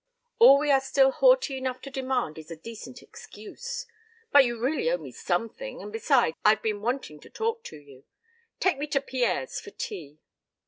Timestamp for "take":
8.59-8.79